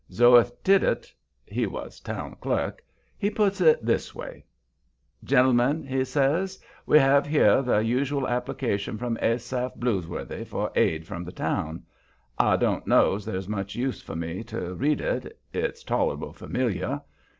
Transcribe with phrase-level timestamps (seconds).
[0.11, 1.13] Zoeth Tiddit
[1.45, 2.83] he was town clerk
[3.19, 4.43] he puts it this way:
[5.23, 11.23] "Gentlemen," he says, "we have here the usual application from Asaph Blueworthy for aid from
[11.23, 11.83] the town.
[12.39, 17.01] I don't know's there's much use for me to read it it's tolerable familiar.